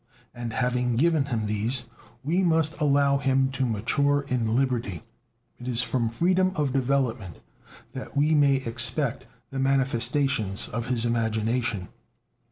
And 0.33 0.51
having 0.53 0.95
given 0.95 1.25
him 1.25 1.45
these, 1.45 1.85
we 2.23 2.41
must 2.41 2.81
allow 2.81 3.19
him 3.19 3.51
to 3.51 3.67
mature 3.67 4.25
in 4.29 4.55
liberty. 4.55 5.03
It 5.59 5.67
is 5.67 5.83
from 5.83 6.09
freedom 6.09 6.53
of 6.55 6.73
development 6.73 7.37
that 7.93 8.17
we 8.17 8.33
may 8.33 8.55
expect 8.55 9.27
the 9.51 9.59
manifestations 9.59 10.67
of 10.67 10.87
his 10.87 11.05
imagination. 11.05 11.89